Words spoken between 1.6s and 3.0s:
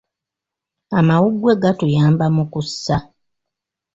gatuyamba mu kussa.